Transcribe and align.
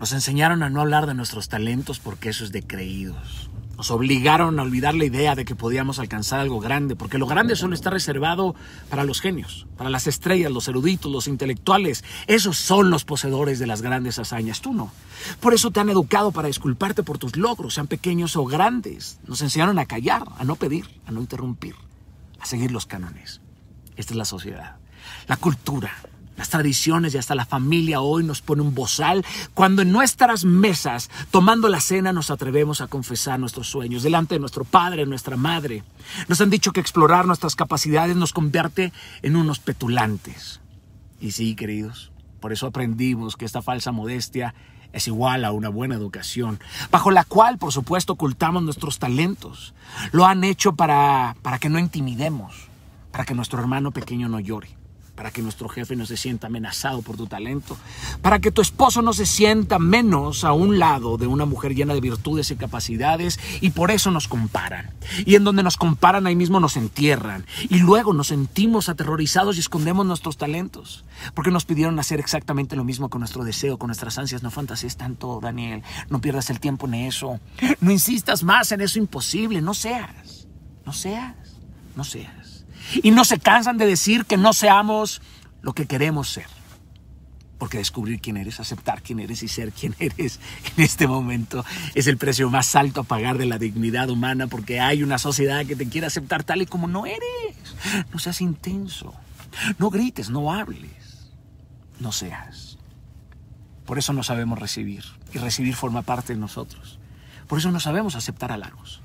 Nos 0.00 0.12
enseñaron 0.12 0.62
a 0.62 0.70
no 0.70 0.80
hablar 0.80 1.06
de 1.06 1.12
nuestros 1.12 1.50
talentos 1.50 1.98
porque 1.98 2.30
eso 2.30 2.42
es 2.42 2.52
de 2.52 2.62
creídos. 2.62 3.50
Nos 3.76 3.90
obligaron 3.90 4.58
a 4.58 4.62
olvidar 4.62 4.94
la 4.94 5.04
idea 5.04 5.34
de 5.34 5.44
que 5.44 5.54
podíamos 5.54 5.98
alcanzar 5.98 6.40
algo 6.40 6.58
grande, 6.58 6.96
porque 6.96 7.18
lo 7.18 7.26
grande 7.26 7.54
solo 7.54 7.74
está 7.74 7.90
reservado 7.90 8.54
para 8.88 9.04
los 9.04 9.20
genios, 9.20 9.66
para 9.76 9.90
las 9.90 10.06
estrellas, 10.06 10.50
los 10.50 10.68
eruditos, 10.68 11.12
los 11.12 11.28
intelectuales. 11.28 12.02
Esos 12.26 12.56
son 12.56 12.88
los 12.88 13.04
poseedores 13.04 13.58
de 13.58 13.66
las 13.66 13.82
grandes 13.82 14.18
hazañas, 14.18 14.62
tú 14.62 14.72
no. 14.72 14.90
Por 15.38 15.52
eso 15.52 15.70
te 15.70 15.80
han 15.80 15.90
educado 15.90 16.32
para 16.32 16.48
disculparte 16.48 17.02
por 17.02 17.18
tus 17.18 17.36
logros, 17.36 17.74
sean 17.74 17.86
pequeños 17.86 18.36
o 18.36 18.46
grandes. 18.46 19.18
Nos 19.26 19.42
enseñaron 19.42 19.78
a 19.78 19.84
callar, 19.84 20.24
a 20.38 20.44
no 20.44 20.56
pedir, 20.56 20.86
a 21.06 21.12
no 21.12 21.20
interrumpir, 21.20 21.74
a 22.38 22.46
seguir 22.46 22.70
los 22.70 22.86
cánones. 22.86 23.42
Esta 23.96 24.14
es 24.14 24.16
la 24.16 24.24
sociedad, 24.24 24.76
la 25.26 25.36
cultura, 25.36 25.92
las 26.40 26.48
tradiciones 26.48 27.14
y 27.14 27.18
hasta 27.18 27.34
la 27.34 27.44
familia 27.44 28.00
hoy 28.00 28.24
nos 28.24 28.40
pone 28.40 28.62
un 28.62 28.74
bozal 28.74 29.26
cuando 29.52 29.82
en 29.82 29.92
nuestras 29.92 30.46
mesas, 30.46 31.10
tomando 31.30 31.68
la 31.68 31.82
cena, 31.82 32.14
nos 32.14 32.30
atrevemos 32.30 32.80
a 32.80 32.86
confesar 32.86 33.38
nuestros 33.38 33.68
sueños 33.68 34.02
delante 34.02 34.36
de 34.36 34.38
nuestro 34.38 34.64
padre, 34.64 35.04
nuestra 35.04 35.36
madre. 35.36 35.84
Nos 36.28 36.40
han 36.40 36.48
dicho 36.48 36.72
que 36.72 36.80
explorar 36.80 37.26
nuestras 37.26 37.56
capacidades 37.56 38.16
nos 38.16 38.32
convierte 38.32 38.90
en 39.20 39.36
unos 39.36 39.58
petulantes. 39.58 40.62
Y 41.20 41.32
sí, 41.32 41.54
queridos, 41.54 42.10
por 42.40 42.54
eso 42.54 42.68
aprendimos 42.68 43.36
que 43.36 43.44
esta 43.44 43.60
falsa 43.60 43.92
modestia 43.92 44.54
es 44.94 45.08
igual 45.08 45.44
a 45.44 45.52
una 45.52 45.68
buena 45.68 45.94
educación, 45.94 46.58
bajo 46.90 47.10
la 47.10 47.24
cual, 47.24 47.58
por 47.58 47.70
supuesto, 47.70 48.14
ocultamos 48.14 48.62
nuestros 48.62 48.98
talentos. 48.98 49.74
Lo 50.10 50.24
han 50.24 50.42
hecho 50.44 50.74
para, 50.74 51.36
para 51.42 51.58
que 51.58 51.68
no 51.68 51.78
intimidemos, 51.78 52.68
para 53.12 53.26
que 53.26 53.34
nuestro 53.34 53.60
hermano 53.60 53.90
pequeño 53.90 54.30
no 54.30 54.40
llore 54.40 54.80
para 55.14 55.30
que 55.30 55.42
nuestro 55.42 55.68
jefe 55.68 55.96
no 55.96 56.06
se 56.06 56.16
sienta 56.16 56.46
amenazado 56.46 57.02
por 57.02 57.16
tu 57.16 57.26
talento, 57.26 57.76
para 58.22 58.38
que 58.38 58.50
tu 58.50 58.62
esposo 58.62 59.02
no 59.02 59.12
se 59.12 59.26
sienta 59.26 59.78
menos 59.78 60.44
a 60.44 60.52
un 60.52 60.78
lado 60.78 61.18
de 61.18 61.26
una 61.26 61.44
mujer 61.44 61.74
llena 61.74 61.94
de 61.94 62.00
virtudes 62.00 62.50
y 62.50 62.56
capacidades 62.56 63.38
y 63.60 63.70
por 63.70 63.90
eso 63.90 64.10
nos 64.10 64.28
comparan. 64.28 64.90
Y 65.26 65.34
en 65.34 65.44
donde 65.44 65.62
nos 65.62 65.76
comparan 65.76 66.26
ahí 66.26 66.36
mismo 66.36 66.60
nos 66.60 66.76
entierran. 66.76 67.44
Y 67.68 67.78
luego 67.78 68.12
nos 68.12 68.28
sentimos 68.28 68.88
aterrorizados 68.88 69.56
y 69.56 69.60
escondemos 69.60 70.06
nuestros 70.06 70.36
talentos, 70.36 71.04
porque 71.34 71.50
nos 71.50 71.64
pidieron 71.64 71.98
hacer 71.98 72.20
exactamente 72.20 72.76
lo 72.76 72.84
mismo 72.84 73.08
con 73.08 73.20
nuestro 73.20 73.44
deseo, 73.44 73.78
con 73.78 73.88
nuestras 73.88 74.18
ansias. 74.18 74.42
No 74.42 74.50
fantasees 74.50 74.96
tanto, 74.96 75.40
Daniel, 75.42 75.82
no 76.08 76.20
pierdas 76.20 76.50
el 76.50 76.60
tiempo 76.60 76.86
en 76.86 76.94
eso, 76.94 77.40
no 77.80 77.90
insistas 77.90 78.42
más 78.42 78.72
en 78.72 78.80
eso 78.80 78.98
imposible, 78.98 79.60
no 79.60 79.74
seas, 79.74 80.48
no 80.86 80.92
seas, 80.92 81.34
no 81.96 82.04
seas 82.04 82.39
y 83.02 83.10
no 83.10 83.24
se 83.24 83.38
cansan 83.38 83.78
de 83.78 83.86
decir 83.86 84.24
que 84.24 84.36
no 84.36 84.52
seamos 84.52 85.22
lo 85.62 85.72
que 85.74 85.86
queremos 85.86 86.28
ser. 86.28 86.46
Porque 87.58 87.78
descubrir 87.78 88.20
quién 88.20 88.38
eres, 88.38 88.58
aceptar 88.58 89.02
quién 89.02 89.20
eres 89.20 89.42
y 89.42 89.48
ser 89.48 89.72
quién 89.72 89.94
eres 89.98 90.40
en 90.76 90.82
este 90.82 91.06
momento 91.06 91.64
es 91.94 92.06
el 92.06 92.16
precio 92.16 92.48
más 92.48 92.74
alto 92.74 93.02
a 93.02 93.04
pagar 93.04 93.36
de 93.36 93.46
la 93.46 93.58
dignidad 93.58 94.08
humana 94.08 94.46
porque 94.46 94.80
hay 94.80 95.02
una 95.02 95.18
sociedad 95.18 95.66
que 95.66 95.76
te 95.76 95.88
quiere 95.88 96.06
aceptar 96.06 96.42
tal 96.42 96.62
y 96.62 96.66
como 96.66 96.88
no 96.88 97.04
eres. 97.06 97.76
No 98.12 98.18
seas 98.18 98.40
intenso, 98.40 99.14
no 99.78 99.90
grites, 99.90 100.30
no 100.30 100.52
hables, 100.52 101.30
no 101.98 102.12
seas. 102.12 102.78
Por 103.84 103.98
eso 103.98 104.12
no 104.12 104.22
sabemos 104.22 104.58
recibir 104.58 105.04
y 105.34 105.38
recibir 105.38 105.74
forma 105.74 106.02
parte 106.02 106.32
de 106.32 106.38
nosotros. 106.38 106.98
Por 107.46 107.58
eso 107.58 107.70
no 107.72 107.80
sabemos 107.80 108.14
aceptar 108.14 108.52
halagos. 108.52 109.02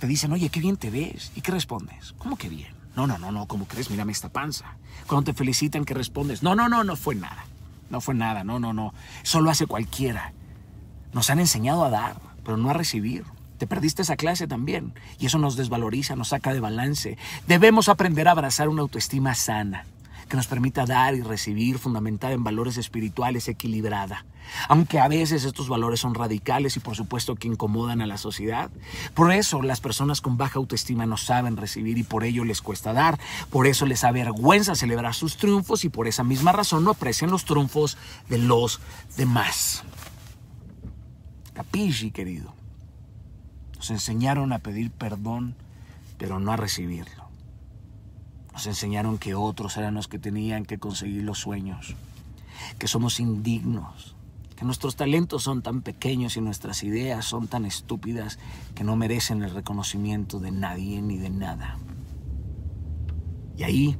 Te 0.00 0.06
dicen, 0.06 0.32
oye, 0.32 0.48
qué 0.48 0.60
bien 0.60 0.76
te 0.76 0.90
ves. 0.90 1.30
¿Y 1.36 1.42
qué 1.42 1.52
respondes? 1.52 2.14
¿Cómo 2.18 2.36
que 2.36 2.48
bien? 2.48 2.79
No, 2.96 3.06
no, 3.06 3.18
no, 3.18 3.30
no, 3.30 3.46
¿cómo 3.46 3.66
crees? 3.66 3.90
Mírame 3.90 4.12
esta 4.12 4.28
panza. 4.28 4.76
Cuando 5.06 5.32
te 5.32 5.36
felicitan, 5.36 5.84
¿qué 5.84 5.94
respondes? 5.94 6.42
No, 6.42 6.54
no, 6.54 6.68
no, 6.68 6.84
no 6.84 6.96
fue 6.96 7.14
nada. 7.14 7.44
No 7.88 8.00
fue 8.00 8.14
nada, 8.14 8.44
no, 8.44 8.58
no, 8.58 8.72
no. 8.72 8.94
Solo 9.22 9.50
hace 9.50 9.66
cualquiera. 9.66 10.32
Nos 11.12 11.30
han 11.30 11.40
enseñado 11.40 11.84
a 11.84 11.90
dar, 11.90 12.16
pero 12.44 12.56
no 12.56 12.70
a 12.70 12.74
recibir. 12.74 13.24
Te 13.58 13.66
perdiste 13.66 14.02
esa 14.02 14.16
clase 14.16 14.46
también. 14.46 14.94
Y 15.18 15.26
eso 15.26 15.38
nos 15.38 15.56
desvaloriza, 15.56 16.16
nos 16.16 16.28
saca 16.28 16.52
de 16.52 16.60
balance. 16.60 17.18
Debemos 17.46 17.88
aprender 17.88 18.28
a 18.28 18.32
abrazar 18.32 18.68
una 18.68 18.82
autoestima 18.82 19.34
sana 19.34 19.84
que 20.30 20.36
nos 20.36 20.46
permita 20.46 20.86
dar 20.86 21.14
y 21.14 21.22
recibir 21.22 21.78
fundamentada 21.78 22.32
en 22.32 22.44
valores 22.44 22.78
espirituales 22.78 23.48
equilibrada. 23.48 24.24
Aunque 24.68 24.98
a 24.98 25.08
veces 25.08 25.44
estos 25.44 25.68
valores 25.68 26.00
son 26.00 26.14
radicales 26.14 26.76
y 26.76 26.80
por 26.80 26.96
supuesto 26.96 27.34
que 27.34 27.48
incomodan 27.48 28.00
a 28.00 28.06
la 28.06 28.16
sociedad. 28.16 28.70
Por 29.12 29.32
eso 29.32 29.60
las 29.60 29.80
personas 29.80 30.20
con 30.20 30.38
baja 30.38 30.58
autoestima 30.58 31.04
no 31.04 31.16
saben 31.16 31.56
recibir 31.56 31.98
y 31.98 32.04
por 32.04 32.24
ello 32.24 32.44
les 32.44 32.62
cuesta 32.62 32.92
dar. 32.92 33.18
Por 33.50 33.66
eso 33.66 33.84
les 33.86 34.04
avergüenza 34.04 34.74
celebrar 34.74 35.14
sus 35.14 35.36
triunfos 35.36 35.84
y 35.84 35.88
por 35.88 36.06
esa 36.06 36.24
misma 36.24 36.52
razón 36.52 36.84
no 36.84 36.92
aprecian 36.92 37.30
los 37.30 37.44
triunfos 37.44 37.98
de 38.28 38.38
los 38.38 38.80
demás. 39.16 39.82
Capisci, 41.52 42.12
querido. 42.12 42.54
Nos 43.76 43.90
enseñaron 43.90 44.52
a 44.52 44.60
pedir 44.60 44.92
perdón, 44.92 45.56
pero 46.18 46.38
no 46.38 46.52
a 46.52 46.56
recibirlo. 46.56 47.29
Nos 48.52 48.66
enseñaron 48.66 49.18
que 49.18 49.34
otros 49.34 49.76
eran 49.76 49.94
los 49.94 50.08
que 50.08 50.18
tenían 50.18 50.64
que 50.64 50.78
conseguir 50.78 51.22
los 51.22 51.38
sueños, 51.38 51.94
que 52.78 52.88
somos 52.88 53.20
indignos, 53.20 54.16
que 54.56 54.64
nuestros 54.64 54.96
talentos 54.96 55.44
son 55.44 55.62
tan 55.62 55.82
pequeños 55.82 56.36
y 56.36 56.40
nuestras 56.40 56.82
ideas 56.82 57.24
son 57.24 57.48
tan 57.48 57.64
estúpidas 57.64 58.38
que 58.74 58.84
no 58.84 58.96
merecen 58.96 59.42
el 59.42 59.52
reconocimiento 59.52 60.40
de 60.40 60.50
nadie 60.50 61.00
ni 61.00 61.16
de 61.16 61.30
nada. 61.30 61.78
Y 63.56 63.62
ahí 63.62 63.98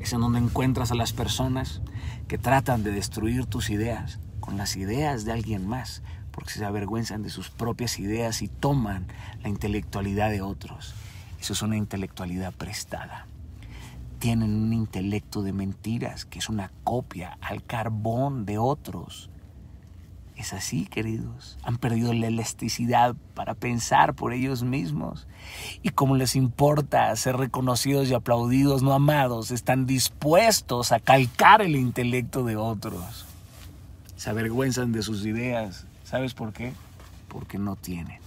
es 0.00 0.12
en 0.12 0.20
donde 0.20 0.40
encuentras 0.40 0.90
a 0.90 0.96
las 0.96 1.12
personas 1.12 1.80
que 2.28 2.38
tratan 2.38 2.82
de 2.82 2.92
destruir 2.92 3.46
tus 3.46 3.70
ideas 3.70 4.18
con 4.40 4.56
las 4.56 4.76
ideas 4.76 5.24
de 5.24 5.32
alguien 5.32 5.66
más, 5.66 6.02
porque 6.32 6.50
se 6.50 6.64
avergüenzan 6.64 7.22
de 7.22 7.30
sus 7.30 7.50
propias 7.50 7.98
ideas 7.98 8.42
y 8.42 8.48
toman 8.48 9.06
la 9.42 9.48
intelectualidad 9.48 10.30
de 10.30 10.42
otros. 10.42 10.94
Eso 11.40 11.52
es 11.52 11.62
una 11.62 11.76
intelectualidad 11.76 12.52
prestada 12.52 13.26
tienen 14.22 14.54
un 14.54 14.72
intelecto 14.72 15.42
de 15.42 15.52
mentiras, 15.52 16.26
que 16.26 16.38
es 16.38 16.48
una 16.48 16.70
copia 16.84 17.38
al 17.40 17.64
carbón 17.64 18.46
de 18.46 18.56
otros. 18.56 19.30
Es 20.36 20.52
así, 20.52 20.86
queridos. 20.86 21.58
Han 21.64 21.76
perdido 21.76 22.12
la 22.12 22.28
elasticidad 22.28 23.16
para 23.34 23.54
pensar 23.54 24.14
por 24.14 24.32
ellos 24.32 24.62
mismos. 24.62 25.26
Y 25.82 25.88
como 25.88 26.14
les 26.14 26.36
importa 26.36 27.16
ser 27.16 27.36
reconocidos 27.36 28.08
y 28.10 28.14
aplaudidos, 28.14 28.84
no 28.84 28.92
amados, 28.92 29.50
están 29.50 29.86
dispuestos 29.86 30.92
a 30.92 31.00
calcar 31.00 31.60
el 31.60 31.74
intelecto 31.74 32.44
de 32.44 32.54
otros. 32.54 33.26
Se 34.14 34.30
avergüenzan 34.30 34.92
de 34.92 35.02
sus 35.02 35.26
ideas. 35.26 35.84
¿Sabes 36.04 36.32
por 36.32 36.52
qué? 36.52 36.74
Porque 37.26 37.58
no 37.58 37.74
tienen. 37.74 38.20